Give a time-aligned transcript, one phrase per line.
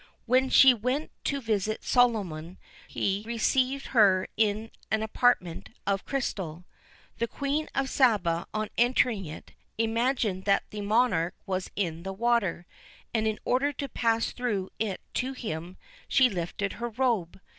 [0.25, 2.57] When she went to visit Solomon,
[2.87, 6.65] he received her in an apartment of crystal.
[7.19, 12.65] The Queen of Saba on entering it, imagined that the Monarch was in the water,
[13.13, 15.77] and in order to pass through it to him,
[16.07, 17.39] she lifted her robe.